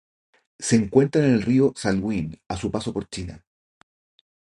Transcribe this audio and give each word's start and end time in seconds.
Se 0.57 0.75
encuentra 0.77 1.23
en 1.23 1.31
el 1.33 1.43
río 1.43 1.73
Salween 1.75 2.41
a 2.47 2.57
su 2.57 2.71
paso 2.71 2.91
por 2.91 3.07
China. 3.07 3.45